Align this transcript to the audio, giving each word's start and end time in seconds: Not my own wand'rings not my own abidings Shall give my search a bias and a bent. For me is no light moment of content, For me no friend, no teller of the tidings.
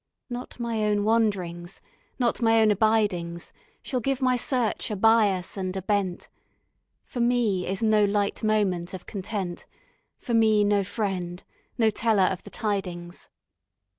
Not 0.31 0.59
my 0.59 0.83
own 0.85 1.03
wand'rings 1.03 1.79
not 2.17 2.41
my 2.41 2.59
own 2.59 2.71
abidings 2.71 3.51
Shall 3.83 3.99
give 3.99 4.19
my 4.19 4.35
search 4.35 4.89
a 4.89 4.95
bias 4.95 5.57
and 5.57 5.77
a 5.77 5.81
bent. 5.83 6.27
For 7.05 7.19
me 7.19 7.67
is 7.67 7.83
no 7.83 8.03
light 8.05 8.41
moment 8.41 8.95
of 8.95 9.05
content, 9.05 9.67
For 10.17 10.33
me 10.33 10.63
no 10.63 10.83
friend, 10.83 11.43
no 11.77 11.91
teller 11.91 12.23
of 12.23 12.41
the 12.41 12.49
tidings. 12.49 13.29